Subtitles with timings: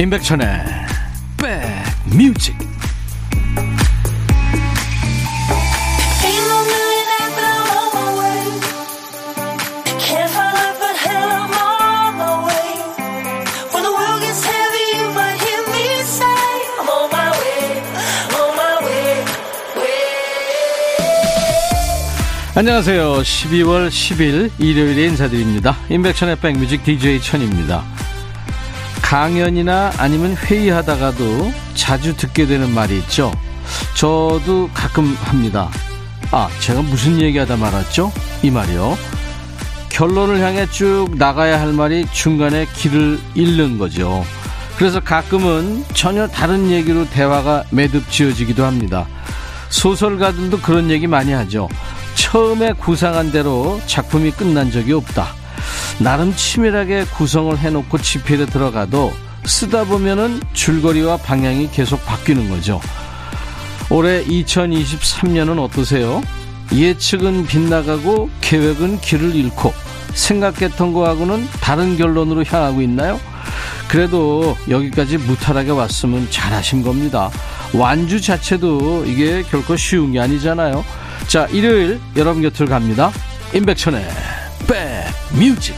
[0.00, 0.46] 임백천의
[1.36, 2.56] 백뮤직
[22.56, 23.18] 안녕하세요.
[23.18, 25.76] 12월 10일 일요일에 인사드립니다.
[25.90, 27.99] 임백천의 백뮤직 DJ 천입니다.
[29.10, 33.32] 강연이나 아니면 회의하다가도 자주 듣게 되는 말이 있죠.
[33.96, 35.68] 저도 가끔 합니다.
[36.30, 38.12] 아, 제가 무슨 얘기하다 말았죠?
[38.44, 38.96] 이 말이요.
[39.88, 44.24] 결론을 향해 쭉 나가야 할 말이 중간에 길을 잃는 거죠.
[44.78, 49.08] 그래서 가끔은 전혀 다른 얘기로 대화가 매듭 지어지기도 합니다.
[49.70, 51.68] 소설가들도 그런 얘기 많이 하죠.
[52.14, 55.39] 처음에 구상한 대로 작품이 끝난 적이 없다.
[56.00, 59.12] 나름 치밀하게 구성을 해놓고 집필에 들어가도
[59.44, 62.80] 쓰다 보면은 줄거리와 방향이 계속 바뀌는 거죠.
[63.90, 66.22] 올해 2023년은 어떠세요?
[66.72, 69.74] 예측은 빗나가고 계획은 길을 잃고
[70.14, 73.20] 생각했던 거하고는 다른 결론으로 향하고 있나요?
[73.88, 77.30] 그래도 여기까지 무탈하게 왔으면 잘하신 겁니다.
[77.74, 80.84] 완주 자체도 이게 결코 쉬운 게 아니잖아요.
[81.26, 83.10] 자, 일요일 여러분 곁을 갑니다.
[83.52, 84.08] 임백천의
[84.66, 85.74] 백뮤직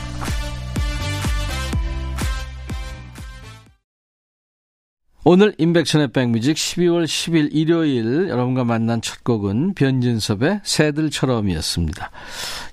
[5.24, 12.10] 오늘 임백천의 백뮤직 12월 10일 일요일 여러분과 만난 첫 곡은 변진섭의 새들처럼이었습니다.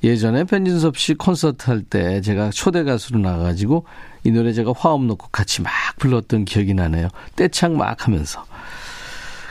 [0.03, 3.86] 예전에 변진섭 씨 콘서트 할 때 제가 초대 가수로 나가가지고
[4.23, 7.09] 이 노래 제가 화음 넣고 같이 막 불렀던 기억이 나네요.
[7.36, 8.44] 떼창 막 하면서.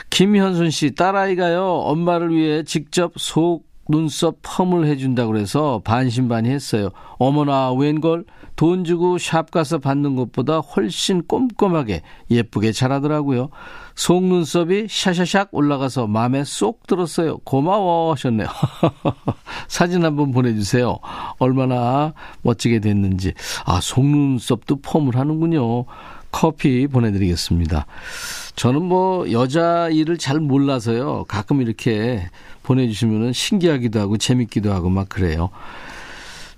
[0.09, 6.91] 김현순 씨 딸아이가요 엄마를 위해 직접 속 눈썹 펌을 해준다고 그래서 반신반의했어요.
[7.17, 8.23] 어머나 웬걸
[8.55, 13.49] 돈 주고 샵 가서 받는 것보다 훨씬 꼼꼼하게 예쁘게 자라더라고요.
[13.95, 17.39] 속눈썹이 샤샤샥 올라가서 마음에 쏙 들었어요.
[17.39, 18.47] 고마워 하셨네요.
[19.67, 20.99] 사진 한번 보내주세요.
[21.39, 22.13] 얼마나
[22.43, 23.33] 멋지게 됐는지.
[23.65, 25.85] 아 속눈썹도 펌을 하는군요.
[26.31, 27.85] 커피 보내드리겠습니다.
[28.55, 31.25] 저는 뭐 여자 일을 잘 몰라서요.
[31.27, 32.29] 가끔 이렇게
[32.63, 35.49] 보내주시면 신기하기도 하고 재밌기도 하고 막 그래요.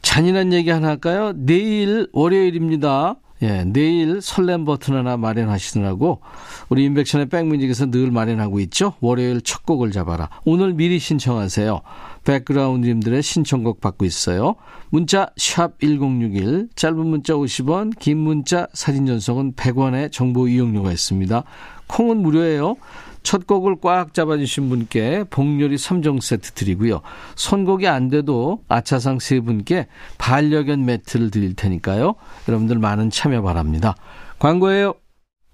[0.02, 1.34] 잔인한 얘기 하나 할까요?
[1.36, 3.16] 내일 월요일입니다.
[3.44, 6.22] 예, 내일 설렘 버튼 하나 마련하시느라고
[6.70, 8.94] 우리 인백션의 백뮤직에서 늘 마련하고 있죠.
[9.00, 10.30] 월요일 첫 곡을 잡아라.
[10.46, 11.82] 오늘 미리 신청하세요.
[12.24, 14.56] 백그라운드님들의 신청곡 받고 있어요.
[14.90, 21.44] 문자 샵 1061, 짧은 문자 50원, 긴 문자 사진 전송은 100원의 정보 이용료가 있습니다.
[21.88, 22.76] 콩은 무료예요.
[23.24, 27.02] 첫 곡을 꽉 잡아주신 분께 복요리 3종 세트 드리고요.
[27.36, 32.16] 선곡이 안 돼도 아차상 세 분께 반려견 매트를 드릴 테니까요.
[32.48, 33.96] 여러분들 많은 참여 바랍니다.
[34.40, 34.96] 광고예요.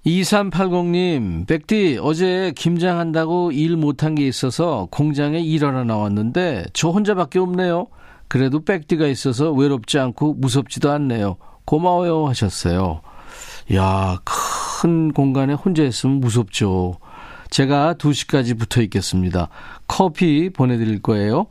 [0.07, 7.87] 2380님, 백디, 어제 김장한다고 일 못한 게 있어서 공장에 일하러 나왔는데 저 혼자밖에 없네요.
[8.29, 11.35] 그래도 백디가 있어서 외롭지 않고 무섭지도 않네요.
[11.65, 13.01] 고마워요 하셨어요.
[13.75, 16.99] 야, 큰 공간에 혼자 있으면 무섭죠.
[17.49, 19.49] 제가 2시까지 붙어 있겠습니다.
[19.87, 21.47] 커피 보내드릴 거예요.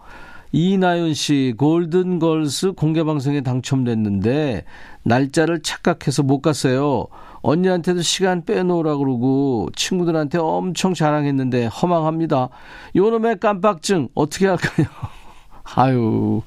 [0.53, 4.65] 이나윤 씨, 골든걸스 공개방송에 당첨됐는데,
[5.03, 7.07] 날짜를 착각해서 못 갔어요.
[7.43, 12.49] 언니한테도 시간 빼놓으라 그러고, 친구들한테 엄청 자랑했는데, 허망합니다.
[12.95, 14.87] 요놈의 깜빡증, 어떻게 할까요?
[15.75, 16.43] 아유,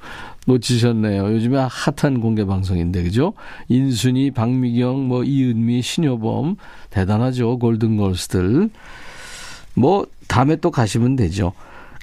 [0.46, 1.32] 놓치셨네요.
[1.32, 3.34] 요즘에 핫한 공개 방송인데, 그죠?
[3.68, 6.56] 인순이, 박미경, 뭐, 이은미, 신효범,
[6.88, 7.58] 대단하죠.
[7.58, 8.70] 골든걸스들.
[9.74, 11.52] 뭐 다음에 또 가시면 되죠.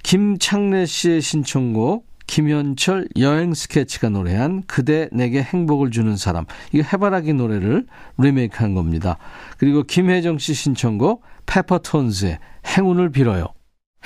[0.07, 7.85] 김창래 씨의 신청곡 김현철 여행 스케치가 노래한 그대 내게 행복을 주는 사람 이거 해바라기 노래를
[8.17, 9.17] 리메이크한 겁니다.
[9.57, 13.47] 그리고 김혜정 씨 신청곡 페퍼톤즈의 행운을 빌어요.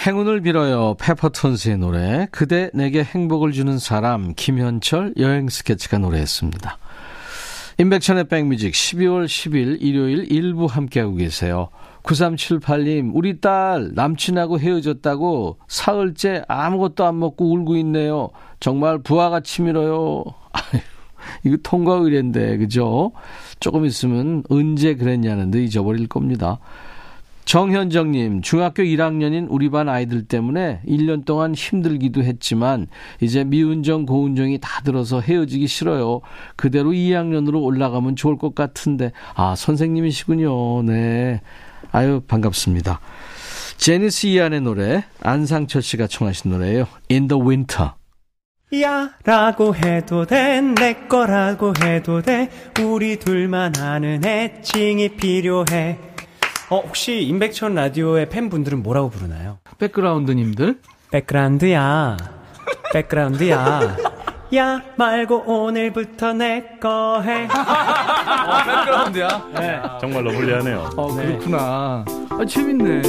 [0.04, 0.96] 행운을 빌어요.
[1.00, 6.80] 페퍼톤스의 노래 그대 내게 행복을 주는 사람 김현철 여행 스케치가 노래했습니다.
[7.78, 11.70] 임백천의 백뮤직 12월 10일 일요일 일부 함께하고 계세요.
[12.04, 18.30] 9378님, 우리 딸 남친하고 헤어졌다고 사흘째 아무것도 안 먹고 울고 있네요.
[18.60, 20.24] 정말 부하가 치밀어요.
[21.44, 23.12] 이거 통과 의뢰인데, 그죠?
[23.60, 26.60] 조금 있으면 언제 그랬냐는데 잊어버릴 겁니다.
[27.46, 32.88] 정현정님, 중학교 1학년인 우리 반 아이들 때문에 1년 동안 힘들기도 했지만,
[33.20, 36.22] 이제 미운정, 고운정이 다 들어서 헤어지기 싫어요.
[36.56, 40.84] 그대로 2학년으로 올라가면 좋을 것 같은데, 아, 선생님이시군요.
[40.84, 41.42] 네.
[41.92, 43.00] 아유, 반갑습니다.
[43.78, 46.88] 제니스 이안의 노래, 안상철 씨가 청하신 노래예요.
[47.12, 47.92] In the Winter.
[48.82, 52.50] 야 라고 해도 돼 내 거라고 해도 돼
[52.82, 56.00] 우리 둘만 아는 애칭이 필요해
[56.70, 59.58] 어 혹시 임백천 라디오의 팬분들은 뭐라고 부르나요?
[59.78, 60.80] 백그라운드님들
[61.12, 62.16] 백그라운드야
[62.94, 63.98] 백그라운드야
[64.56, 67.46] 야 말고 오늘부터 내 거 해.
[67.48, 69.48] 어, 백그라운드야.
[69.54, 69.82] 네.
[70.02, 70.90] 정말로 불리하네요.
[70.98, 72.04] 어, 그렇구나.
[72.30, 73.02] 아, 재밌네.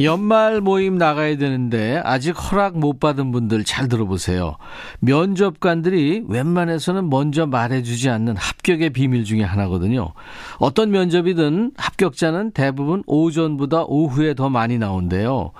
[0.00, 4.56] 연말 모임 나가야 되는데 아직 허락 못 받은 분들 잘 들어보세요.
[5.00, 10.12] 면접관들이 웬만해서는 먼저 말해주지 않는 합격의 비밀 중에 하나거든요.
[10.58, 15.50] 어떤 면접이든 합격자는 대부분 오전보다 오후에 더 많이 나온대요.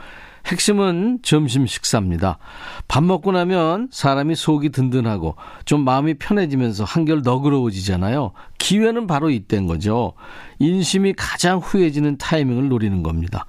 [0.47, 2.39] 핵심은 점심 식사입니다.
[2.87, 5.35] 밥 먹고 나면 사람이 속이 든든하고
[5.67, 8.33] 좀 마음이 편해지면서 한결 너그러워지잖아요.
[8.57, 10.15] 기회는 바로 이때인 거죠.
[10.59, 13.45] 인심이 가장 후해지는 타이밍을 노리는 겁니다.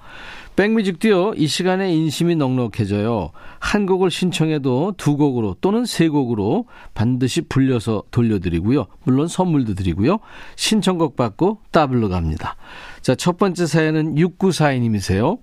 [0.60, 3.30] 백뮤직 듀오 이 시간에 인심이 넉넉해져요.
[3.60, 8.84] 한 곡을 신청해도 두 곡으로 또는 세 곡으로 반드시 불려서 돌려드리고요.
[9.04, 10.18] 물론 선물도 드리고요.
[10.56, 12.56] 신청곡 받고 따블로 갑니다.
[13.00, 15.38] 자, 첫 번째 사연은 6942님이세요.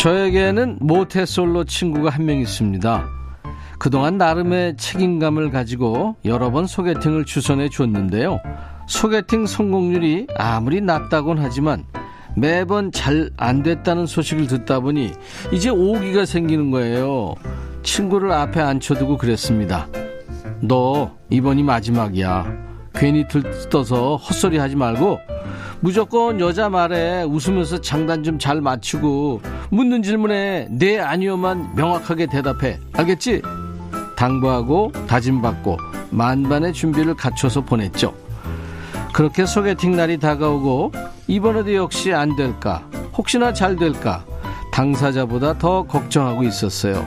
[0.00, 3.06] 저에게는 모태솔로 친구가 한 명 있습니다.
[3.78, 8.40] 그동안 나름의 책임감을 가지고 여러 번 소개팅을 주선해 줬는데요.
[8.86, 11.84] 소개팅 성공률이 아무리 낮다곤 하지만
[12.34, 15.12] 매번 잘 안 됐다는 소식을 듣다 보니
[15.52, 17.34] 이제 오기가 생기는 거예요.
[17.82, 19.86] 친구를 앞에 앉혀두고 그랬습니다.
[20.62, 22.70] 너 이번이 마지막이야.
[22.94, 25.18] 괜히 들떠서 헛소리 하지 말고
[25.80, 29.40] 무조건 여자 말에 웃으면서 장단 좀 잘 맞추고
[29.70, 32.78] 묻는 질문에 네 아니요만 명확하게 대답해.
[32.92, 33.42] 알겠지?
[34.16, 35.78] 당부하고 다짐받고
[36.10, 38.14] 만반의 준비를 갖춰서 보냈죠.
[39.12, 40.92] 그렇게 소개팅 날이 다가오고
[41.26, 42.82] 이번에도 역시 안 될까?
[43.16, 44.24] 혹시나 잘 될까?
[44.72, 47.06] 당사자보다 더 걱정하고 있었어요.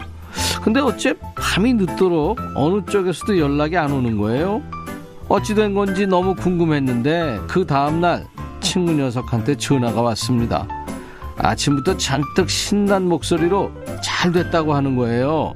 [0.63, 4.61] 근데 어째 밤이 늦도록 어느 쪽에서도 연락이 안 오는 거예요?
[5.29, 8.25] 어찌된 건지 너무 궁금했는데 그 다음날
[8.73, 10.67] 친구 녀석한테 전화가 왔습니다.
[11.37, 13.71] 아침부터 잔뜩 신난 목소리로
[14.03, 15.53] 잘 됐다고 하는 거예요.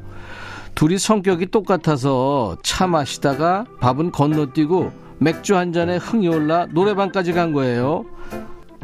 [0.75, 8.06] 둘이 성격이 똑같아서 차 마시다가 밥은 건너뛰고 맥주 한 잔에 흥이 올라 노래방까지 간 거예요.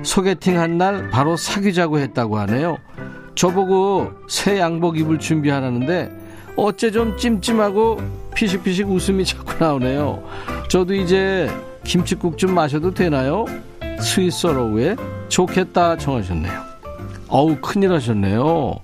[0.01, 2.80] 소개팅 한 날 바로 사귀자고 했다고 하네요.
[3.35, 6.09] 저보고 새 양복 입을 준비하라는데
[6.56, 8.00] 어째 좀 찜찜하고
[8.33, 10.24] 피식피식 웃음이 자꾸 나오네요.
[10.69, 11.51] 저도 이제
[11.83, 13.45] 김치국 좀 마셔도 되나요?
[14.01, 14.95] 스위스어로우에
[15.30, 16.63] 좋겠다 청하셨네요.
[17.28, 18.75] 어우 큰일 하셨네요.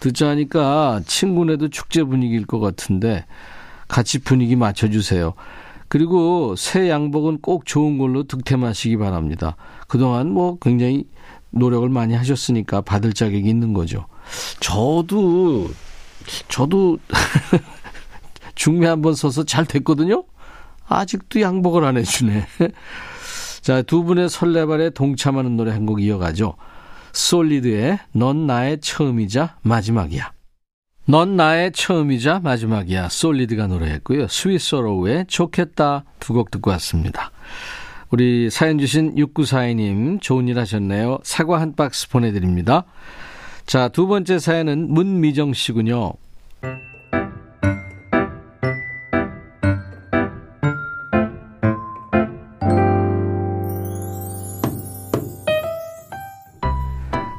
[0.00, 3.24] 듣자 하니까 친구네도 축제 분위기일 것 같은데
[3.88, 5.34] 같이 분위기 맞춰주세요.
[5.88, 9.56] 그리고 새 양복은 꼭 좋은 걸로 득템하시기 바랍니다.
[9.88, 11.04] 그동안 뭐 굉장히
[11.50, 14.06] 노력을 많이 하셨으니까 받을 자격이 있는 거죠.
[14.60, 15.68] 저도
[16.48, 16.98] 저도
[18.54, 20.24] 중매 한번 서서 잘 됐거든요.
[20.88, 22.46] 아직도 양복을 안 해주네.
[23.62, 26.54] 자, 두 분의 설레발에 동참하는 노래 한 곡 이어가죠.
[27.12, 30.32] 솔리드의 넌 나의 처음이자 마지막이야.
[31.06, 33.08] 넌 나의 처음이자 마지막이야.
[33.08, 34.28] 솔리드가 노래했고요.
[34.28, 37.30] 스위스어로우의 좋겠다 두 곡 듣고 왔습니다.
[38.10, 41.18] 우리 사연 주신 6942님 좋은 일 하셨네요.
[41.22, 42.84] 사과 한 박스 보내드립니다.
[43.66, 46.12] 자, 두 번째 사연은 문미정 씨군요.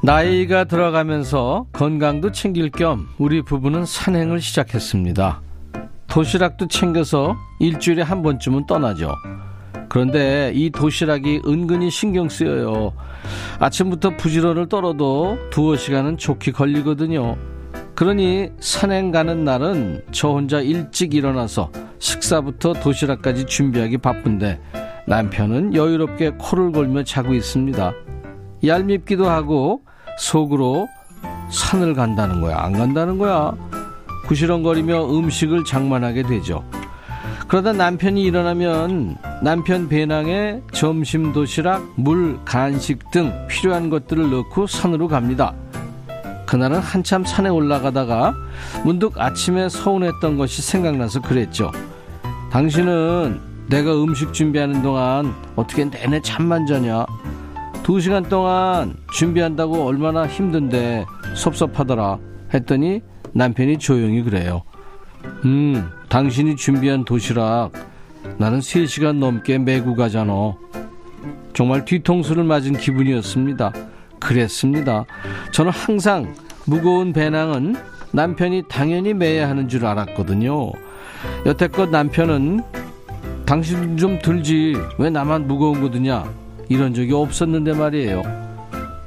[0.06, 5.42] 나이가 들어가면서 건강도 챙길 겸 우리 부부는 산행을 시작했습니다.
[6.08, 9.16] 도시락도 챙겨서 일주일에 한 번쯤은 떠나죠.
[9.88, 12.92] 그런데 이 도시락이 은근히 신경 쓰여요.
[13.60, 17.38] 아침부터 부지런을 떨어도 두어 시간은 좋게 걸리거든요.
[17.96, 24.60] 그러니 산행 가는 날은 저 혼자 일찍 일어나서 식사부터 도시락까지 준비하기 바쁜데
[25.08, 27.94] 남편은 여유롭게 코를 골며 자고 있습니다.
[28.66, 29.84] 얄밉기도 하고
[30.20, 30.88] 속으로
[31.50, 32.58] 산을 간다는 거야.
[32.60, 33.53] 안 간다는 거야.
[34.27, 36.63] 구시렁거리며 음식을 장만하게 되죠.
[37.48, 45.53] 그러다 남편이 일어나면 남편 배낭에 점심 도시락, 물, 간식 등 필요한 것들을 넣고 산으로 갑니다.
[46.46, 48.34] 그날은 한참 산에 올라가다가
[48.84, 51.72] 문득 아침에 서운했던 것이 생각나서 그랬죠.
[52.51, 57.05] 당신은 내가 음식 준비하는 동안 어떻게 내내 잠만 자냐?
[57.84, 62.18] 두 시간 동안 준비한다고 얼마나 힘든데 섭섭하더라
[62.54, 63.02] 했더니
[63.34, 64.63] 남편이 조용히 그래요.
[65.44, 67.72] 음, 당신이 준비한 도시락
[68.38, 70.56] 나는 3시간 넘게 메고 가잖아.
[71.54, 73.74] 정말 뒤통수를 맞은 기분이었습니다.
[74.20, 75.06] 그랬습니다.
[75.52, 76.34] 저는 항상
[76.66, 77.75] 무거운 배낭은
[78.12, 80.72] 남편이 당연히 매야 하는 줄 알았거든요.
[81.46, 82.63] 여태껏 남편은
[83.46, 86.24] 당신 좀 들지 왜 나만 무거운 거 드냐
[86.70, 88.22] 이런 적이 없었는데 말이에요.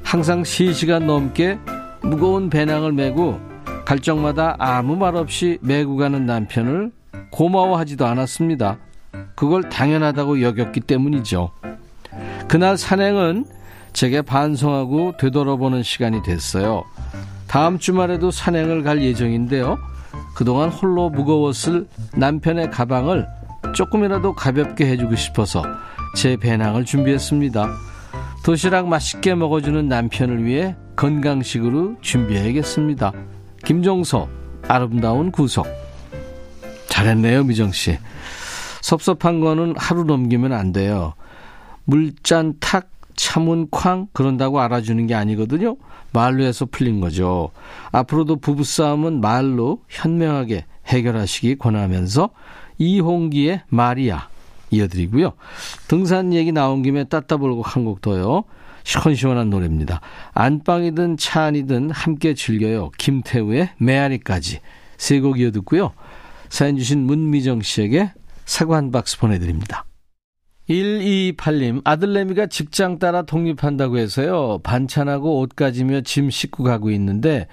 [0.03, 1.59] 항상 3시간 넘게
[2.03, 3.41] 무거운 배낭을 메고
[3.85, 6.93] 갈 적마다 아무 말 없이 메고 가는 남편을
[7.31, 8.79] 고마워하지도 않았습니다.
[9.35, 11.51] 그걸 당연하다고 여겼기 때문이죠.
[12.49, 13.45] 그날 산행은
[13.93, 16.85] 제게 반성하고 되돌아보는 시간이 됐어요.
[17.47, 19.79] 다음 주말에도 산행을 갈 예정인데요.
[20.35, 23.27] 그동안 홀로 무거웠을 남편의 가방을
[23.75, 25.65] 조금이라도 가볍게 해주고 싶어서
[26.17, 27.77] 제 배낭을 준비했습니다.
[28.43, 33.13] 도시락 맛있게 먹어주는 남편을 위해 건강식으로 준비해야겠습니다.
[33.63, 34.27] 김종서,
[34.67, 35.67] 아름다운 구속.
[36.89, 37.99] 잘했네요, 미정씨.
[38.81, 41.13] 섭섭한 거는 하루 넘기면 안 돼요.
[41.85, 45.77] 물잔 탁, 차문 쾅, 그런다고 알아주는 게 아니거든요.
[46.15, 47.51] 말로 해서 풀린 거죠.
[47.93, 52.31] 앞으로도 부부싸움은 말로 현명하게 해결하시기 권하면서
[52.79, 54.29] 이홍기의 마리아
[54.71, 55.33] 이어드리고요.
[55.89, 58.45] 등산 얘기 나온 김에 따따블고 한곡 더요.
[58.85, 60.01] 시원시원한 노래입니다.
[60.33, 62.91] 안방이든 차 안이든 함께 즐겨요.
[62.99, 64.61] 김태우의 메아리까지
[64.97, 65.93] 세 곡 이어 듣고요.
[66.49, 68.13] 사연 주신 문미정 씨에게
[68.45, 69.85] 사과 한 박스 보내드립니다.
[70.69, 74.59] 128님, 아들내미가 직장 따라 독립한다고 해서요.
[74.65, 77.47] 반찬하고 옷 가지며 짐 싣고 가고 있는데,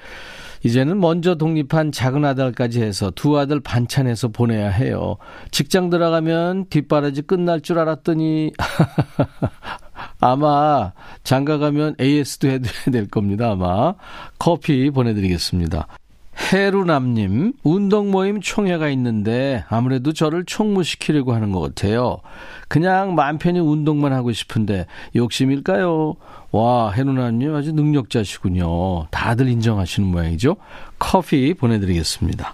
[0.63, 5.17] 이제는 먼저 독립한 작은 아들까지 해서 두 아들 반찬해서 보내야 해요.
[5.51, 8.51] 직장 들어가면 뒷바라지 끝날 줄 알았더니,
[10.19, 10.93] 아마
[11.23, 13.95] 장가 가면 AS도 해드려야 될 겁니다, 아마.
[14.39, 15.87] 커피 보내드리겠습니다.
[16.53, 22.19] 해루남님, 운동 모임 총회가 있는데 아무래도 저를 총무시키려고 하는 것 같아요.
[22.67, 26.13] 그냥 마음 편히 운동만 하고 싶은데 욕심일까요?
[26.51, 29.07] 와, 해루남님 아주 능력자시군요.
[29.09, 30.57] 다들 인정하시는 모양이죠?
[30.99, 32.53] 커피 보내드리겠습니다.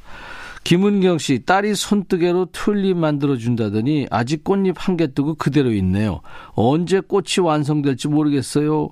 [0.63, 6.21] 김은경 씨, 딸이 손뜨개로 튤립 만들어준다더니 아직 꽃잎 한 개 뜨고 그대로 있네요.
[6.53, 8.89] 언제 꽃이 완성될지 모르겠어요.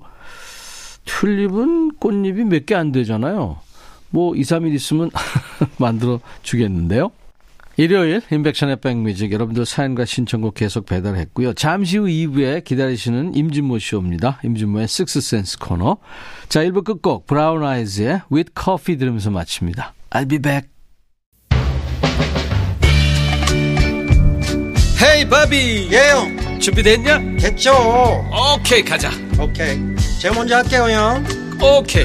[1.06, 3.58] 튤립은 꽃잎이 몇 개 안 되잖아요.
[4.10, 5.10] 뭐 2, 3일 있으면
[5.78, 7.10] 만들어 주겠는데요.
[7.76, 11.52] 일요일 인백션의 백뮤직 여러분들 사연과 신청곡 계속 배달했고요.
[11.54, 14.40] 잠시 후 2부에 기다리시는 임진모 쇼입니다.
[14.42, 15.98] 임진모의 식스센스 코너.
[16.48, 19.94] 자 1부 끝곡 브라운 아이즈의 With Coffee 들으면서 마칩니다.
[20.10, 20.68] I'll be back.
[25.00, 27.36] 헤이 바비 예영 준비됐냐?
[27.38, 27.70] 됐죠
[28.56, 29.10] 오케이 가자
[29.40, 29.78] 오케이
[30.20, 31.24] 제가 먼저 할게요 형
[31.62, 32.04] 오케이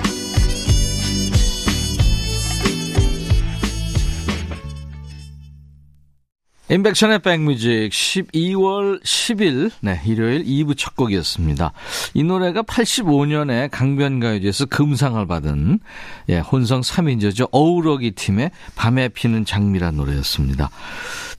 [6.71, 11.73] 인백션의 백뮤직 12월 10일 네, 일요일 2부 첫 곡이었습니다.
[12.13, 15.81] 이 노래가 85년에 강변가요제에서 금상을 받은
[16.29, 17.49] 예, 혼성 3인조죠.
[17.51, 20.69] 어우러기 팀의 밤에 피는 장미란 노래였습니다.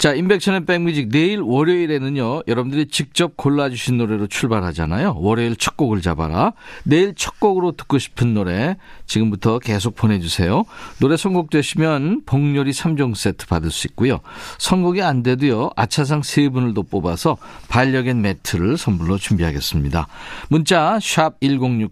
[0.02, 2.42] 자, 인백션의 백뮤직 내일 월요일에는요.
[2.48, 5.14] 여러분들이 직접 골라주신 노래로 출발하잖아요.
[5.18, 6.54] 월요일 첫 곡을 잡아라.
[6.82, 10.64] 내일 첫 곡으로 듣고 싶은 노래 지금부터 계속 보내주세요.
[10.98, 14.18] 노래 선곡되시면 복요리 3종 세트 받을 수 있고요.
[14.58, 15.70] 선곡이 안 돼도요.
[15.76, 17.36] 아차상 세 분을 더 뽑아서
[17.68, 20.08] 반려견 매트를 선물로 준비하겠습니다.
[20.48, 21.90] 문자 샵 1061,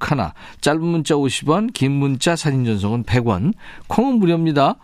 [0.61, 3.55] 짧은 문자 50원, 긴 문자 사진 전송은 100원,
[3.89, 4.77] 콩은 무료입니다.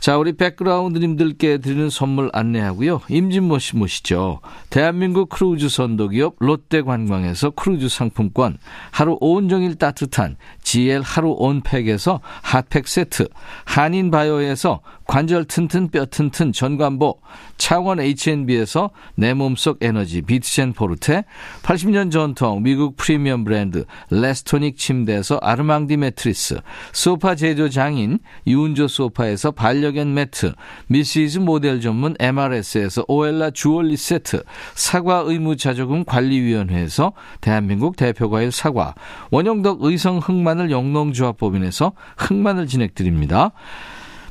[0.00, 3.00] 자, 우리 백그라운드님들께 드리는 선물 안내하고요.
[3.08, 4.40] 임진모 씨 모시죠.
[4.70, 8.58] 대한민국 크루즈 선도기업 롯데관광에서 크루즈 상품권,
[8.92, 13.28] 하루 온종일 따뜻한 GL 하루 온팩에서 핫팩 세트,
[13.64, 17.18] 한인바이오에서 관절 튼튼 뼈 튼튼 전관보,
[17.56, 21.24] 창원 H&B에서 내 몸속 에너지 비트젠 포르테,
[21.62, 26.60] 80년 전통 미국 프리미엄 브랜드 레스토닉 침대에서 아르망디 매트리스,
[26.92, 30.52] 소파 제조 장인 유운조 소파에서 반려견 매트,
[30.88, 38.94] 미시즈 모델 전문 MRS에서 오엘라 주얼리 세트, 사과 의무자조금 관리위원회에서 대한민국 대표과일 사과,
[39.30, 43.52] 원형덕 의성 흑마늘 영농조합법인에서 흑마늘 진행드립니다.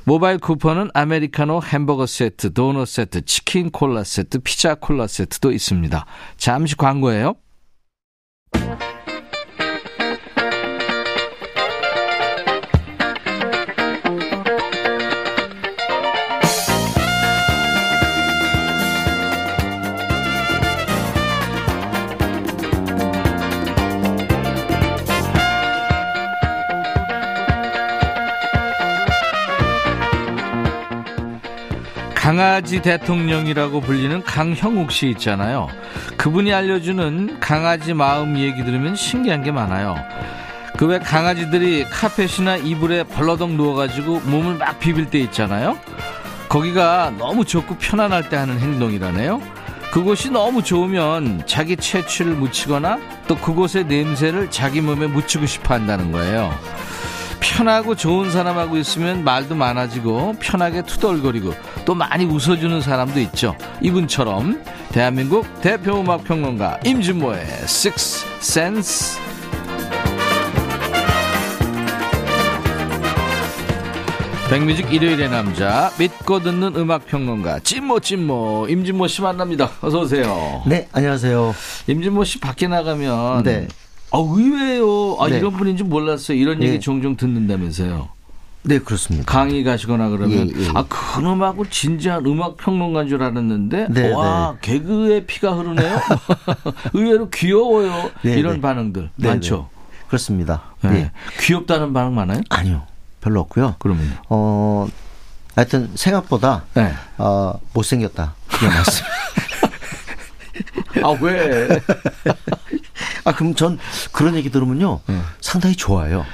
[0.07, 6.05] 모바일 쿠폰은 아메리카노 햄버거 세트, 도넛 세트, 치킨 콜라 세트, 피자 콜라 세트도 있습니다.
[6.37, 7.35] 잠시 광고예요.
[32.37, 35.69] 강아지 대통령이라고 불리는 강형욱 씨 있잖아요.
[36.17, 39.95] 그분이 알려주는 강아지 마음 얘기 들으면 신기한 게 많아요.
[40.77, 45.79] 그 왜 강아지들이 카펫이나 이불에 벌러덩 누워가지고 몸을 막 비빌 때 있잖아요.
[46.47, 49.41] 거기가 너무 좋고 편안할 때 하는 행동이라네요.
[49.89, 56.53] 그곳이 너무 좋으면 자기 채취를 묻히거나 또 그곳의 냄새를 자기 몸에 묻히고 싶어 한다는 거예요.
[57.47, 61.53] 편하고 좋은 사람하고 있으면 말도 많아지고 편하게 투덜거리고
[61.85, 63.55] 또 많이 웃어주는 사람도 있죠.
[63.81, 69.19] 이분처럼 대한민국 대표 음악 평론가 임진모의 Six Sense
[74.49, 79.71] 백뮤직 일요일의 남자 믿고 듣는 음악 평론가 찐모 찐모 임진모 씨 만납니다.
[79.81, 80.63] 어서 오세요.
[80.65, 81.53] 네, 안녕하세요.
[81.87, 83.67] 임진모 씨 밖에 나가면 네.
[84.11, 85.17] 아, 의외요.
[85.19, 85.37] 아, 네.
[85.37, 86.37] 이런 분인지 몰랐어요.
[86.37, 86.79] 이런 얘기 네.
[86.79, 88.09] 종종 듣는다면서요.
[88.63, 89.31] 네, 그렇습니다.
[89.31, 90.69] 강의 가시거나 그러면 예, 예.
[90.73, 95.99] 아 그놈하고 진지한 음악 평론가인 줄 알았는데 네, 와 개그의 피가 흐르네요.
[96.93, 98.11] 의외로 귀여워요.
[98.23, 98.61] 네, 이런 네.
[98.61, 99.69] 반응들 네, 많죠.
[100.07, 100.63] 그렇습니다.
[100.81, 100.89] 네.
[100.89, 101.11] 네.
[101.39, 102.41] 귀엽다는 반응 많아요?
[102.49, 102.83] 아니요.
[103.21, 103.75] 별로 없고요.
[103.79, 104.15] 그러면요.
[104.29, 104.87] 어,
[105.55, 106.91] 하여튼 생각보다 네.
[107.17, 108.35] 어, 못생겼다.
[108.51, 109.15] 그게 맞습니다.
[111.07, 111.69] 아 왜?
[113.27, 113.77] 아, 그럼 전
[114.13, 115.01] 그런 얘기 들으면요.
[115.05, 115.19] 네.
[115.41, 116.25] 상당히 좋아요.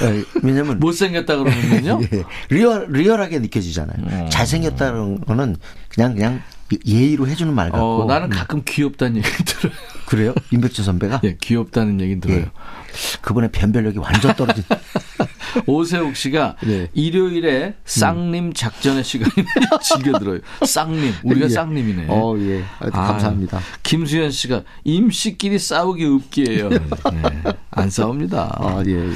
[0.00, 2.00] 네, 왜냐면 못생겼다 그러면요?
[2.12, 3.96] 예, 리얼 리얼하게 느껴지잖아요.
[3.98, 4.28] 음.
[4.30, 5.56] 잘생겼다는 거는
[5.88, 6.42] 그냥 그냥
[6.86, 8.02] 예의로 해주는 말 같고.
[8.02, 9.74] 어, 나는 가끔 귀엽다는 얘기 들어요.
[10.06, 10.34] 그래요?
[10.52, 12.38] 임백천 선배가 예, 귀엽다는 얘기 들어요.
[12.38, 12.50] 예.
[13.20, 14.64] 그분의 변별력이 완전 떨어진.
[15.66, 16.88] 오세욱 씨가 네.
[16.94, 19.32] 일요일에 쌍님 작전의 시간이
[19.82, 20.40] 즐겨 들어요.
[20.66, 21.12] 쌍임.
[21.24, 21.50] 우리가 예.
[21.50, 22.06] 쌍임이네.
[22.08, 22.64] 어, 예.
[22.80, 23.60] 아, 감사합니다.
[23.82, 26.68] 김수현 씨가 임씨끼리 싸우기 없기예요.
[26.70, 26.80] 네,
[27.70, 28.56] 안 싸웁니다.
[28.58, 29.12] 아, 예, 예.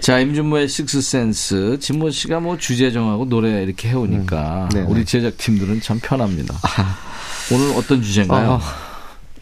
[0.00, 1.78] 자, 임진모의 식스센스.
[1.80, 4.86] 진모 씨가 뭐 주제 정하고 노래 이렇게 해오니까 음, 네네.
[4.88, 6.54] 우리 제작팀들은 참 편합니다.
[7.52, 8.52] 오늘 어떤 주제인가요?
[8.52, 8.60] 어,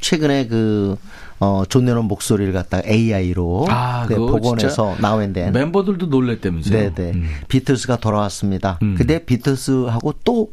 [0.00, 0.96] 최근에 그,
[1.38, 6.94] 어, 존 레논 목소리를 갖다가 AI로 아, 네, 복원해서 나온된 멤버들도 놀랬다면서요?
[6.94, 7.10] 네네.
[7.12, 7.30] 음.
[7.48, 8.78] 비틀스가 돌아왔습니다.
[8.82, 8.94] 음.
[8.96, 10.50] 근데 비틀스하고 또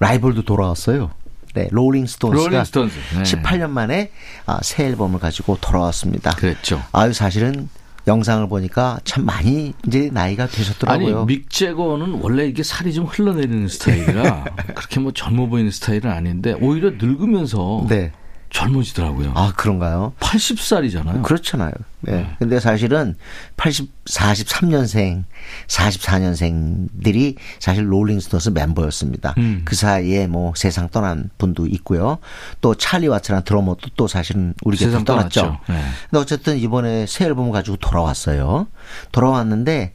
[0.00, 1.10] 라이벌도 돌아왔어요.
[1.54, 2.96] 네, 롤링 스톤스가 롤링스톤스.
[3.16, 3.22] 네.
[3.22, 4.10] 18년 만에
[4.46, 6.32] 아, 새 앨범을 가지고 돌아왔습니다.
[6.32, 6.82] 그랬죠.
[6.90, 7.68] 아유, 사실은
[8.06, 11.24] 영상을 보니까 참 많이 이제 나이가 아니 되셨더라고요.
[11.24, 16.90] 믹 재거는 원래 이게 살이 좀 흘러내리는 스타일이라 그렇게 뭐 젊어 보이는 스타일은 아닌데 오히려
[16.90, 18.12] 늙으면서 네.
[18.54, 19.32] 젊어지더라고요.
[19.34, 20.14] 아, 그런가요?
[20.20, 21.22] 80살이잖아요.
[21.22, 21.72] 그렇잖아요.
[22.06, 22.30] 네.
[22.38, 23.16] 근데 사실은
[23.56, 25.24] 80, 43년생,
[25.68, 29.34] 44년생들이 사실 롤링스톤스 멤버였습니다.
[29.38, 29.62] 음.
[29.64, 32.18] 그 사이에 뭐 세상 떠난 분도 있고요.
[32.60, 35.40] 또 찰리 와츠라는 드러머도 또 사실은 우리 곁에 세상 떠났죠.
[35.42, 35.60] 떠났죠.
[35.68, 35.80] 네.
[36.10, 38.66] 근데 어쨌든 이번에 새 앨범을 가지고 돌아왔어요.
[39.12, 39.92] 돌아왔는데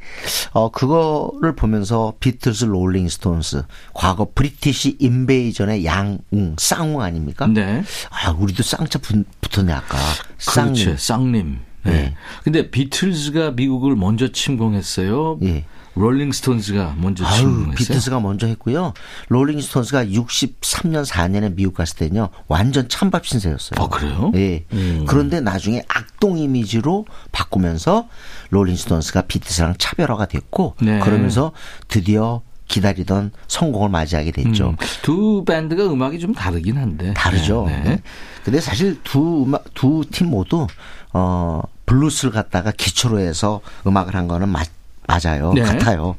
[0.52, 7.48] 어 그거를 보면서 비틀스, 롤링스톤스 과거 British Invasion의 양웅, 쌍웅 아닙니까?
[7.48, 7.84] 네.
[8.10, 9.98] 아, 우리도 쌍자 붙- 붙었네 아까.
[10.38, 10.86] 쌍임.
[10.86, 10.98] 그렇죠.
[10.98, 11.60] 쌍임.
[11.84, 11.92] 네.
[11.92, 12.16] 네.
[12.44, 15.40] 근데 비틀즈가 미국을 먼저 침공했어요.
[15.44, 15.66] 예.
[15.96, 17.76] 롤링스톤즈가 먼저 아유, 침공했어요.
[17.76, 18.94] 비틀스가 먼저 했고요.
[19.30, 22.30] 롤링스톤스가 63년 4년에 미국 갔을 때는요.
[22.48, 23.84] 완전 찬밥 신세였어요.
[23.84, 24.32] 아, 그래요?
[24.36, 24.64] 예.
[24.72, 25.04] 음.
[25.08, 28.08] 그런데 나중에 악동 이미지로 바꾸면서
[28.52, 31.00] 롤링스톤스가 비틀스랑 차별화가 됐고 네.
[31.00, 31.52] 그러면서
[31.88, 34.70] 드디어 기다리던 성공을 맞이하게 됐죠.
[34.70, 37.16] 음, 두 밴드가 음악이 좀 다르긴 한데.
[37.16, 37.66] 다르죠.
[37.68, 38.02] 네, 네.
[38.44, 40.68] 근데 사실 두 음악 두 팀 모두
[41.14, 44.68] 어 블루스를 갖다가 기초로 해서 음악을 한 거는 맞
[45.08, 45.54] 맞아요.
[45.54, 45.62] 네.
[45.64, 46.16] 같아요.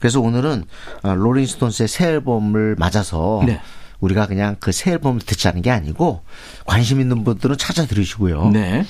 [0.00, 0.64] 그래서 오늘은
[1.04, 3.60] 어, 롤링스톤스의 새 앨범을 맞아서 네.
[4.00, 6.22] 우리가 그냥 그 새 앨범을 듣자는 게 아니고
[6.66, 8.48] 관심 있는 분들은 찾아 들으시고요.
[8.48, 8.84] 네.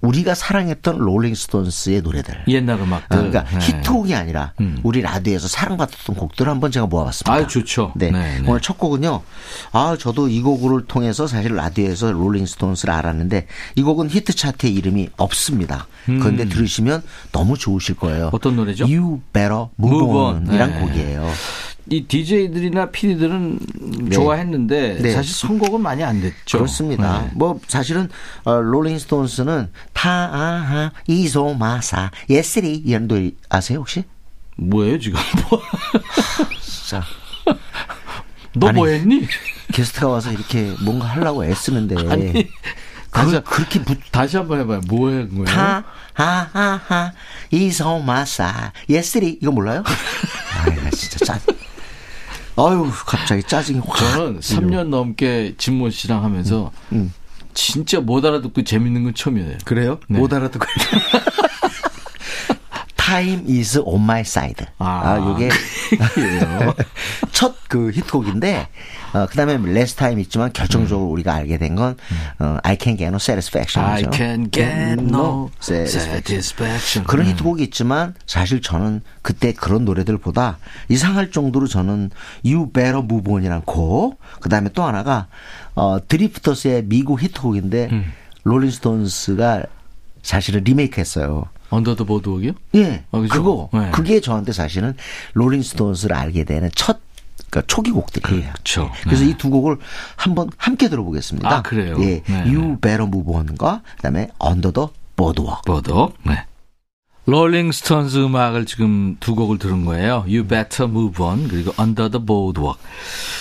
[0.00, 2.44] 우리가 사랑했던 롤링스톤스의 노래들.
[2.48, 3.16] 옛날 음악들.
[3.16, 3.58] 아, 그러니까 네.
[3.66, 4.80] 히트곡이 아니라 음.
[4.82, 7.32] 우리 라디오에서 사랑받았던 곡들을 한번 제가 모아봤습니다.
[7.32, 7.92] 아유, 좋죠.
[7.96, 8.10] 네.
[8.10, 8.48] 네, 네.
[8.48, 9.22] 오늘 첫 곡은요.
[9.72, 15.86] 아, 저도 이 곡을 통해서 사실 라디오에서 롤링스톤스를 알았는데 이 곡은 히트 차트에 이름이 없습니다.
[16.06, 18.26] 그런데 들으시면 너무 좋으실 거예요.
[18.26, 18.30] 음.
[18.32, 18.84] 어떤 노래죠?
[18.84, 20.48] You Better Move, Move On.
[20.48, 20.80] On이란 네.
[20.80, 21.30] 곡이에요.
[21.88, 25.10] 이 DJ들이나 PD들은 좋아했는데 네.
[25.12, 26.58] 사실 선곡은 많이 안 됐죠.
[26.58, 27.22] 그렇습니다.
[27.22, 27.30] 네.
[27.34, 28.08] 뭐 사실은
[28.44, 34.04] 어, 롤링스톤스는 타하 이소마사 예스리 이런 노래 아세요 혹시?
[34.56, 35.18] 뭐예요 지금?
[35.50, 35.62] 뭐,
[36.60, 37.02] 진짜
[38.54, 39.26] 너 아니, 뭐 했니?
[39.72, 42.46] 게스트가 와서 이렇게 뭔가 하려고 애쓰는데 아니,
[43.10, 44.80] 다시- 그 렇게 붙 다시 한번 해봐요.
[44.88, 45.44] 뭐 한 거예요?
[45.46, 47.12] 타, 하 하 하,
[47.50, 49.38] 이소마사, 예스리.
[49.40, 49.82] 이거 몰라요?
[50.84, 51.40] 나 진짜 짜.
[52.66, 53.96] 아유, 갑자기 짜증이 확.
[53.96, 57.12] 저는 3년 넘게 진모 씨랑 하면서 음.
[57.54, 59.58] 진짜 못 알아듣고 재밌는 건 처음이에요.
[59.64, 59.98] 그래요?
[60.08, 60.18] 네.
[60.18, 60.66] 못 알아듣고.
[63.10, 64.66] Time is on my side.
[64.78, 65.50] 아, 아, 요게
[67.32, 68.66] 첫 그 히트곡인데,
[69.14, 71.96] 어, 그 다음에 less time 있지만 결정적으로 우리가 알게 된 건,
[72.40, 73.88] 어, I can get no satisfaction.
[73.88, 77.06] I can get no satisfaction.
[77.06, 77.30] 그런 음.
[77.30, 82.10] 히트곡이 있지만 사실 저는 그때 그런 노래들보다 이상할 정도로 저는
[82.44, 85.28] You Better Move On이라는 곡, 그 다음에 또 하나가
[85.76, 88.12] 어 드리프터스의 미국 히트곡인데 음.
[88.42, 89.62] 롤링스톤스가
[90.22, 91.44] 사실은 리메이크했어요.
[91.70, 92.52] 언더 더 보드웍이요?
[92.74, 93.32] 예, 아, 그죠?
[93.32, 93.90] 그거 네.
[93.92, 94.94] 그게 저한테 사실은
[95.34, 97.00] 롤링스톤스를 알게 되는 첫
[97.48, 98.52] 그러니까 초기 곡들이에요.
[98.52, 98.90] 그렇죠.
[99.02, 99.30] 그래서 네.
[99.30, 99.78] 이 두 곡을
[100.16, 101.50] 한번 함께 들어보겠습니다.
[101.50, 101.96] 아, 그래요?
[102.00, 102.40] 예, 네.
[102.42, 105.62] You Better Move On과 그다음에 Under the Boardwalk.
[105.66, 106.14] Boardwalk.
[106.24, 106.44] 네.
[107.26, 110.24] 롤링스톤즈 음악을 지금 두 곡을 들은 거예요.
[110.26, 112.80] You Better Move On 그리고 Under the Boardwalk.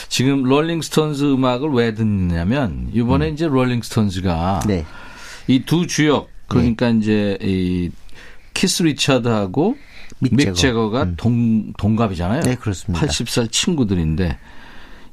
[0.10, 4.68] 지금 롤링스톤즈 음악을 왜 듣느냐면 이번에 이제 롤링스톤즈가 음.
[4.68, 4.86] 네.
[5.48, 7.90] 이 두 주역 그러니까 이제 이
[8.60, 9.78] 키스 리차드하고
[10.20, 10.54] 믹 믹 재거.
[10.54, 12.42] 재거가 동 동갑이잖아요.
[12.42, 13.06] 네, 그렇습니다.
[13.06, 14.38] 80살 친구들인데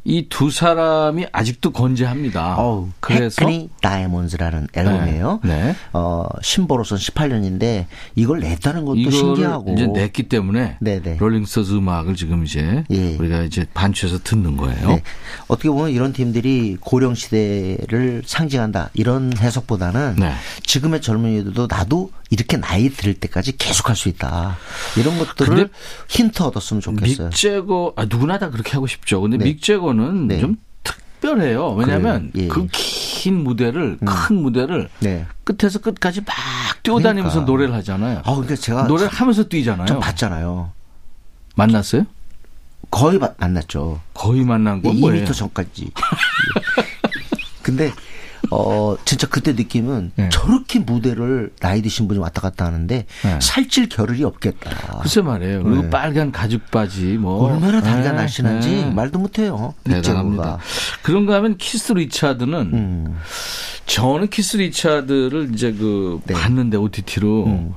[0.09, 2.57] 이 두 사람이 아직도 건재합니다.
[2.59, 5.41] 어우, 그래서 Hackney Diamonds라는 앨범이에요.
[5.43, 5.77] 네, 네.
[5.93, 9.73] 어, 신보로선 18년인데 이걸 냈다는 것도 신기하고.
[9.73, 11.17] 이제 냈기 때문에 네네.
[11.19, 13.17] 롤링스톤즈 음악을 지금 이제 예.
[13.17, 14.89] 우리가 이제 반추해서 듣는 거예요.
[14.91, 15.03] 네.
[15.49, 20.33] 어떻게 보면 이런 팀들이 고령 시대를 상징한다 이런 해석보다는 네.
[20.63, 24.57] 지금의 젊은이들도 나도 이렇게 나이 들을 때까지 계속 할 수 있다
[24.97, 25.71] 이런 것들을
[26.09, 27.29] 힌트 얻었으면 좋겠어요.
[27.29, 29.21] 믹제거 아 누구나 다 그렇게 하고 싶죠.
[29.21, 29.45] 근데 네.
[29.45, 30.39] 믹제거는 네.
[30.41, 31.73] 좀 특별해요.
[31.75, 32.31] 왜냐하면.
[32.37, 32.49] 예.
[32.49, 35.25] 그긴 무대를 큰 무대를 네.
[35.45, 36.35] 끝에서 끝까지 막
[36.83, 37.53] 뛰어다니면서 그러니까.
[37.53, 38.19] 노래를 하잖아요.
[38.25, 39.87] 아, 그러니까 제가 노래를 하면서 뛰잖아요.
[39.87, 40.73] 좀 봤잖아요.
[41.55, 42.07] 만났어요?
[42.91, 44.01] 거의 마- 만났죠.
[44.15, 45.27] 거의 만난 건 2m 뭐예요?
[45.33, 45.91] 전까지.
[47.63, 47.93] 근데
[48.51, 50.29] 어 진짜 그때 느낌은 네.
[50.31, 53.39] 저렇게 무대를 나이 드신 분이 왔다 갔다 하는데 네.
[53.41, 54.99] 살찔 겨를이 없겠다.
[55.01, 55.63] 글쎄 말이에요.
[55.63, 55.91] 그리고 네.
[55.91, 58.91] 빨간 가죽 바지 뭐 얼마나 다리가 네, 날씬한지 네.
[58.91, 59.75] 말도 못해요.
[59.85, 60.43] 대단합니다.
[60.43, 60.59] 믹 재거가.
[61.03, 63.19] 그런가 하면 키스 리차드는 음.
[63.87, 66.35] 저는 키스 리차드를 이제 그 네.
[66.35, 67.75] 봤는데 OTT로 음.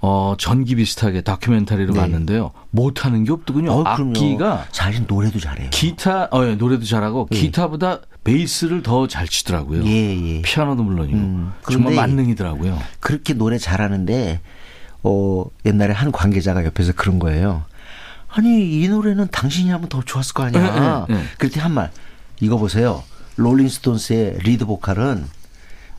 [0.00, 2.00] 어 전기 비슷하게 다큐멘터리로 네.
[2.00, 2.52] 봤는데요.
[2.70, 3.72] 못하는 게 없더군요.
[3.72, 3.82] 어.
[3.84, 5.70] 악기가 사실 노래도 잘해요.
[5.70, 7.36] 기타 어 예, 노래도 잘하고 예.
[7.38, 9.84] 기타보다 베이스를 더 잘 치더라고요.
[9.86, 10.42] 예, 예.
[10.42, 12.78] 피아노도 물론이고 음, 정말 만능이더라고요.
[13.00, 14.40] 그렇게 노래 잘하는데
[15.02, 17.64] 어 옛날에 한 관계자가 옆에서 그런 거예요.
[18.28, 21.06] 아니 이 노래는 당신이 하면 더 좋았을 거 아니야.
[21.08, 21.24] 예, 예, 예.
[21.38, 21.90] 그랬더니 한 말
[22.40, 23.02] 이거 보세요.
[23.36, 25.24] 롤링스톤스의 리드 보컬은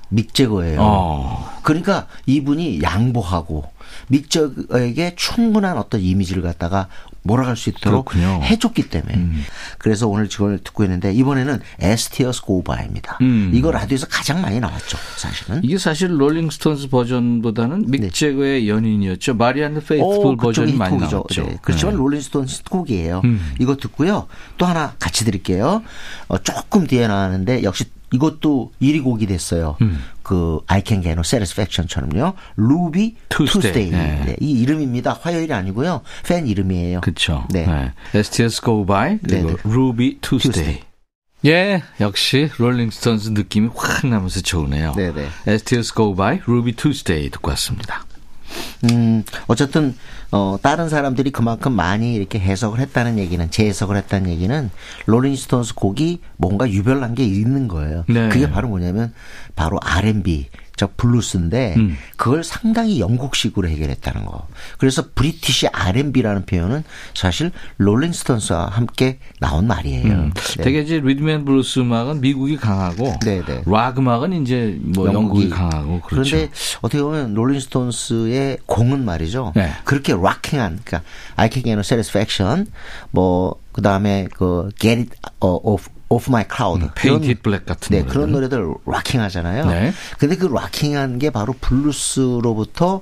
[0.10, 0.80] 믹 재거예요.
[0.82, 1.60] 어.
[1.64, 3.72] 그러니까 이분이 양보하고
[4.10, 6.88] 믹 재거에게 충분한 어떤 이미지를 갖다가
[7.22, 8.42] 몰아갈 수 있도록 그렇군요.
[8.44, 9.44] 해줬기 때문에 음.
[9.78, 13.18] 그래서 오늘 지금 듣고 있는데 이번에는 As Tears Go By입니다.
[13.22, 13.52] 음.
[13.54, 15.62] 이거 라디오에서 가장 많이 나왔죠 사실은.
[15.64, 18.10] 이게 사실 롤링스톤스 버전보다는 믹 네.
[18.10, 19.36] 재거의 연인이었죠.
[19.36, 21.16] 마리안느 오, 페이스풀 버전이 많이 히트곡이죠.
[21.16, 21.44] 나왔죠.
[21.44, 21.58] 네.
[21.62, 22.00] 그렇지만 네.
[22.00, 23.22] 롤링스톤스 곡이에요.
[23.26, 23.54] 음.
[23.60, 24.28] 이거 듣고요.
[24.58, 25.84] 또 하나 같이 드릴게요.
[26.28, 29.78] 어, 조금 뒤에 나왔는데 역시 이것도 1위 곡이 됐어요.
[29.82, 30.04] 음.
[30.24, 32.34] 그 I Can Get No Satisfaction처럼요.
[32.58, 33.62] Ruby Tuesday.
[33.62, 33.92] Tuesday.
[33.92, 34.24] 네.
[34.26, 34.36] 네.
[34.40, 35.14] 이 이름입니다.
[35.22, 36.02] 화요일이 아니고요.
[36.26, 37.02] 팬 이름이에요.
[37.02, 37.46] 그렇죠.
[37.52, 37.66] 네.
[37.66, 37.94] 네.
[38.14, 40.52] STS Go By 그리고 네, Ruby Tuesday.
[40.52, 40.90] Tuesday.
[41.46, 44.92] 예, 역시 롤링스톤스 느낌이 확 나면서 좋으네요.
[44.94, 45.28] 네네.
[45.48, 48.04] STS Go By Ruby Tuesday 듣고 왔습니다.
[48.86, 49.96] 음, 어쨌든,
[50.32, 54.70] 어, 다른 사람들이 그만큼 많이 이렇게 해석을 했다는 얘기는, 재해석을 했다는 얘기는,
[55.06, 58.06] 롤링스톤스 곡이 뭔가 유별난 게 있는 거예요.
[58.08, 58.30] 네.
[58.30, 59.14] 그게 바로 뭐냐면,
[59.56, 61.98] 바로 R&B, 저 블루스인데, 음.
[62.16, 64.48] 그걸 상당히 영국식으로 해결했다는 거.
[64.78, 70.06] 그래서 British R&B라는 표현은 사실 롤링스톤스와 함께 나온 말이에요.
[70.06, 70.64] 음, 네.
[70.64, 73.64] 되게 이제 리듬 앤 블루스 음악은 미국이 강하고 네네.
[73.66, 76.38] 락 음악은 이제 뭐 영국이, 강하고 그렇죠.
[76.38, 79.52] 그런데 어떻게 보면 롤링스톤스의 공은 말이죠.
[79.58, 79.74] 네.
[79.84, 81.02] 그렇게 rocking한 그러니까
[81.36, 82.68] I Can Get No Satisfaction
[83.12, 85.12] 뭐 그다음에 그 Get
[85.42, 88.14] Off Of My Cloud 음, Paint It Black 같은 네, 노래들.
[88.14, 89.66] 그런 노래들 rocking하잖아요.
[89.68, 89.94] 네.
[90.18, 93.02] 근데 그 rocking한 게 바로 블루스로부터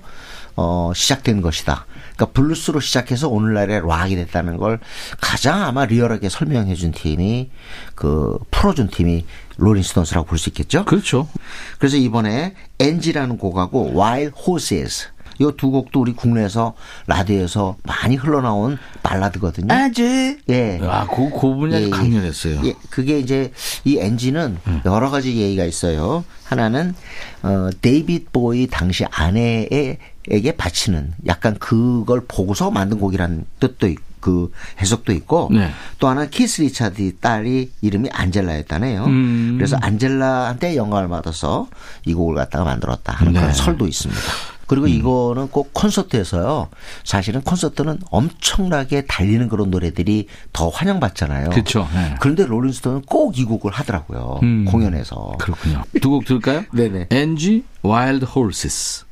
[0.60, 1.86] 어 시작된 것이다.
[2.16, 4.80] 그러니까 블루스로 시작해서 오늘날의 락이 됐다는 걸
[5.22, 7.52] 가장 아마 리얼하게 설명해 준 팀이
[7.96, 9.24] 그 풀어준 팀이
[9.58, 10.84] 롤링스톤스라고 볼 수 있겠죠.
[10.86, 11.28] 그렇죠.
[11.78, 16.74] 그래서 이번에 Angie라는 곡하고 Wild Horses 이 두 곡도 우리 국내에서
[17.08, 19.74] 라디오에서 많이 흘러나온 발라드거든요.
[19.74, 20.38] 아재.
[20.50, 20.80] 예.
[20.84, 21.90] 아, 그, 그 아주 예, 예.
[21.90, 22.62] 강렬했어요.
[22.66, 23.52] 예, 그게 이제
[23.86, 24.82] 이 Angie는 음.
[24.86, 26.24] 여러 가지 얘기가 있어요.
[26.44, 26.94] 하나는
[27.44, 35.14] 어 데이빗 보위 당시 아내에게 바치는 약간 그걸 보고서 만든 곡이라는 뜻도 있고 그 해석도
[35.14, 35.70] 있고 네.
[36.00, 39.06] 또 하나 는 키스 리차드 딸이 이름이 안젤라였다네요.
[39.06, 39.56] 음.
[39.58, 41.70] 그래서 안젤라한테 영감을 받아서
[42.06, 43.40] 이 곡을 갖다가 만들었다 하는 네.
[43.40, 44.22] 그런 설도 있습니다.
[44.68, 46.68] 그리고 이거는 꼭 콘서트에서요.
[47.04, 51.50] 사실은 콘서트는 엄청나게 달리는 그런 노래들이 더 환영받잖아요.
[51.52, 52.16] 그쵸, 네.
[52.20, 54.40] 그런데 롤링스톤은 꼭 이 곡을 하더라고요.
[54.44, 54.66] 음.
[54.66, 55.34] 공연에서.
[55.40, 55.84] 그렇군요.
[56.02, 56.64] 두 곡 들을까요?
[56.74, 57.08] 네네.
[57.12, 59.06] NG Wild Horses.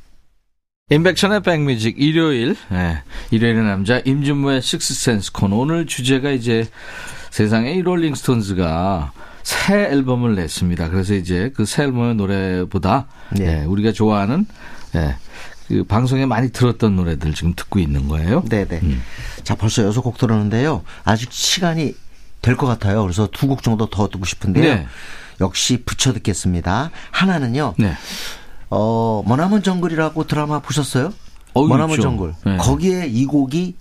[0.90, 6.64] 인백션의 백뮤직 일요일 예, 일요일의 남자 임준무의 식스센스 코너 오늘 주제가 이제
[7.30, 9.10] 세상에 이 롤링스톤즈가
[9.42, 10.90] 새 앨범을 냈습니다.
[10.90, 13.62] 그래서 이제 그 새 앨범의 노래보다 네.
[13.62, 14.46] 예, 우리가 좋아하는
[14.96, 15.16] 예,
[15.68, 18.42] 그 방송에 많이 들었던 노래들 지금 듣고 있는 거예요.
[18.48, 18.80] 네네.
[18.82, 19.02] 음.
[19.44, 20.82] 자, 벌써 여섯 곡 들었는데요.
[21.04, 21.94] 아직 시간이
[22.42, 23.02] 될 것 같아요.
[23.02, 24.64] 그래서 두 곡 정도 더 듣고 싶은데요.
[24.74, 24.86] 네.
[25.40, 26.90] 역시 붙여 듣겠습니다.
[27.10, 27.74] 하나는요.
[27.78, 27.94] 네.
[28.70, 31.12] 어, 머나먼 정글이라고 드라마 보셨어요?
[31.54, 32.00] 어, 머나먼.
[32.00, 32.34] 정글.
[32.44, 32.56] 네.
[32.58, 33.74] 거기에 이 곡이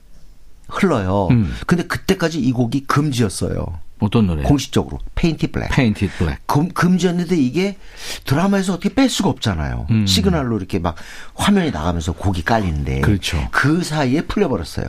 [0.67, 1.28] 흘러요.
[1.32, 1.56] 음.
[1.67, 3.80] 근데 그때까지 이 곡이 금지였어요.
[3.99, 4.43] 어떤 노래?
[4.43, 4.99] 공식적으로.
[5.15, 5.69] Paint It Black.
[5.69, 6.41] Paint It Black.
[6.45, 7.77] 금, 금지였는데 이게
[8.25, 9.88] 드라마에서 어떻게 뺄 수가 없잖아요.
[9.89, 10.05] 음.
[10.05, 10.95] 시그널로 이렇게 막
[11.36, 13.01] 화면이 나가면서 곡이 깔리는데.
[13.01, 13.47] 그렇죠.
[13.51, 14.86] 그 사이에 풀려버렸어요.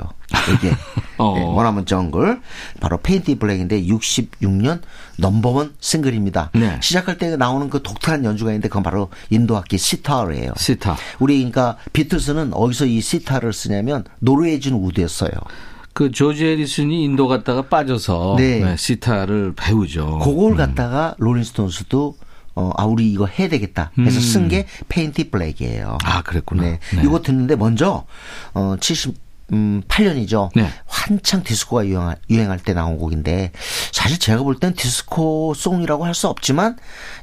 [0.54, 0.72] 이게.
[1.18, 1.34] 어.
[1.38, 2.40] 네, 머나먼 정글.
[2.80, 4.80] 바로 Paint It Black인데 66년
[5.18, 6.50] 넘버원 싱글입니다.
[6.54, 6.78] 네.
[6.82, 10.52] 시작할 때 나오는 그 독특한 연주가 있는데 그건 바로 인도 악기 시타르예요.
[10.56, 10.96] 시타.
[11.20, 15.30] 우리 그러니까 비틀스는 어디서 이 시타를 쓰냐면 Norwegian Wood였어요.
[15.96, 18.60] 그 조지 해리슨이 인도 갔다가 빠져서 네.
[18.60, 20.18] 네, 시타를 배우죠.
[20.18, 22.18] 그걸 갖다가 롤링스톤스도
[22.54, 25.92] 어, 아, 우리 이거 해야 되겠다 해서 쓴 게 Paint It Black이에요.
[25.92, 25.98] 음.
[26.04, 26.62] 아, 그랬구나.
[26.64, 26.80] 네.
[26.94, 27.02] 네.
[27.02, 28.04] 이거 듣는데 먼저,
[28.52, 28.76] 어,
[29.50, 30.50] 78년이죠.
[30.54, 30.68] 네.
[30.86, 33.52] 한창 디스코가 유행할, 유행할 때 나온 곡인데,
[33.92, 36.76] 사실 제가 볼 땐 디스코 song이라고 할 수 없지만,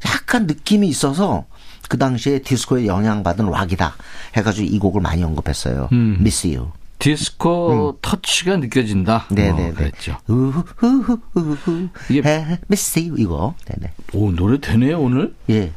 [0.07, 1.45] 약간 느낌이 있어서,
[1.89, 3.95] 그 당시에 디스코에 영향받은 락이다.
[4.35, 5.89] 해가지고 이 곡을 많이 언급했어요.
[5.91, 6.17] 음.
[6.21, 6.71] Miss You.
[7.03, 9.27] 디스코 터치가 느껴진다.
[9.31, 9.35] 음.
[9.35, 9.69] 네네네.
[9.69, 10.17] 어, 그랬죠.
[10.27, 11.89] 우후후후후.
[12.09, 12.21] 이게-
[12.69, 13.15] You.
[13.17, 13.55] 이거.
[13.65, 13.93] 네네.
[14.13, 15.33] 오 노래 되네요 오늘.
[15.49, 15.71] 예.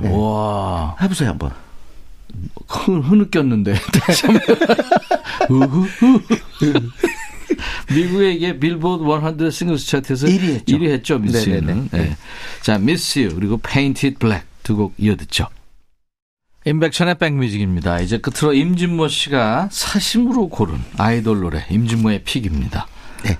[0.00, 0.10] 네.
[0.10, 1.50] 와 해보세요, 한번.
[2.68, 3.74] 흐, 흐느꼈는데.
[5.50, 6.20] 우후후.
[7.92, 10.76] 미국의 이게 빌보드 100 싱글스 차트에서 1위 했죠.
[10.76, 11.88] 1위 했죠, 미스 유는.
[11.92, 12.08] 네네네.
[12.10, 12.16] 네.
[12.62, 15.46] 자, 미스 유 그리고 Painted Black 두곡 이어 듣죠.
[16.66, 18.00] 임백천의 백뮤직입니다.
[18.00, 22.88] 이제 끝으로 임진모 씨가 사심으로 고른 아이돌 노래 임진모의 pick입니다.
[23.24, 23.38] 네.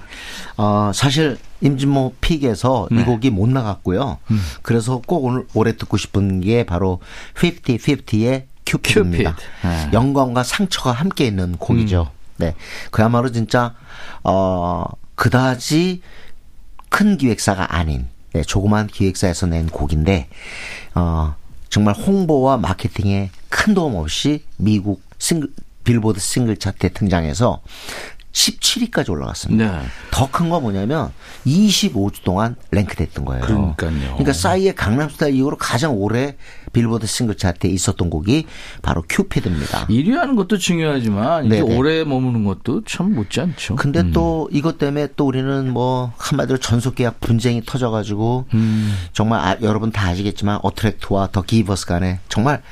[0.57, 2.99] 어, 사실 임진모 pick에서 네.
[2.99, 3.03] 음.
[3.03, 4.19] 이 곡이 못 나갔고요.
[4.63, 7.01] 그래서 꼭 오늘 올해 듣고 싶은 게 바로
[7.35, 9.35] 50-50의 큐피드입니다.
[9.35, 9.67] 큐피드.
[9.67, 9.87] 네.
[9.87, 9.91] 음.
[9.93, 12.13] 영광과 상처가 함께 있는 곡이죠.
[12.37, 12.55] 네.
[12.93, 13.75] 그야말로 진짜
[14.23, 14.85] 어
[15.17, 16.01] 그다지
[16.91, 20.29] 큰 기획사가 아닌 네, 조그만 기획사에서 낸 곡인데
[20.95, 21.35] 어
[21.77, 25.51] 정말 홍보와 마케팅에 큰 도움 없이 미국 싱글
[25.85, 27.61] 빌보드 싱글 차트에 등장해서
[28.33, 29.83] 17위까지 올라갔습니다.
[29.83, 29.87] 네.
[30.11, 31.13] 더큰 거 뭐냐면
[31.45, 33.45] 25주 동안 랭크됐던 거예요.
[33.45, 33.93] 그러니까요.
[33.93, 36.39] 그러니까 싸이의 강남스타일 이후로 가장 오래
[36.73, 38.47] 빌보드 싱글 차트에 있었던 곡이
[38.83, 39.87] 바로 큐피드입니다.
[39.87, 41.61] 1위 하는 것도 중요하지만 이게.
[41.61, 43.77] 오래 머무는 것도 참 못지 않죠.
[43.77, 44.13] 근데 음.
[44.13, 48.95] 또 이것 때문에 또 우리는 뭐 한마디로 전속 계약 분쟁이 터져가지고 음.
[49.13, 52.63] 정말 아, 여러분 다 아시겠지만 어트랙트와 더 기버스 간에 정말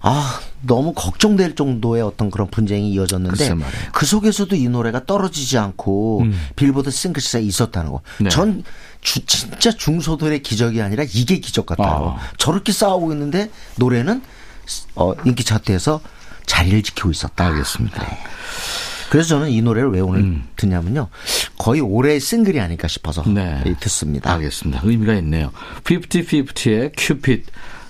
[0.00, 3.36] 아 너무 걱정될 정도의 어떤 그런 분쟁이 이어졌는데.
[3.92, 6.38] 그 속에서도 이 노래가 떨어지지 않고 음.
[6.56, 8.00] 빌보드 싱글스에 있었다는 거.
[8.20, 8.28] 네.
[8.28, 8.62] 전
[9.04, 12.16] 주- 진짜 중소들의 기적이 아니라 이게 기적 같아요.
[12.18, 12.30] 아.
[12.38, 14.20] 저렇게 싸우고 있는데 노래는
[14.96, 16.00] 어, 인기 차트에서
[16.46, 17.46] 자리를 지키고 있었다.
[17.46, 18.04] 알겠습니다.
[19.10, 21.08] 그래서 저는 이 노래를 왜 오늘 듣냐면요.
[21.58, 23.34] 거의 올해 싱글이 아닐까 싶어서 음.
[23.34, 23.62] 네.
[23.78, 24.32] 듣습니다.
[24.32, 24.80] 알겠습니다.
[24.82, 25.52] 의미가 있네요.
[25.84, 27.44] 50-50의 큐핏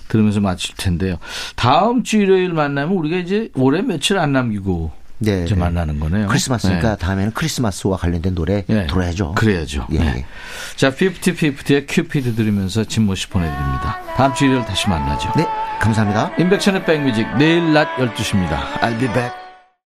[0.07, 1.17] 들으면서 마칠 텐데요.
[1.55, 5.43] 다음 주 일요일 만나면 우리가 이제 올해 며칠 안 남기고 네.
[5.45, 6.27] 이제 만나는 거네요.
[6.27, 6.97] 크리스마스니까 네.
[6.97, 8.87] 다음에는 크리스마스와 관련된 노래 네.
[8.87, 9.33] 들어야죠.
[9.33, 9.87] 그래야죠.
[9.91, 10.13] 예, 네.
[10.17, 10.25] 예.
[10.75, 13.99] 자, 50-50의 큐피드 들으면서 진모 씨 보내드립니다.
[14.15, 15.31] 다음 주 일요일 다시 만나죠.
[15.35, 15.45] 네,
[15.79, 16.31] 감사합니다.
[16.37, 18.73] 인백션의 백뮤직 내일 낮 12시입니다.
[18.81, 19.44] I'll be back.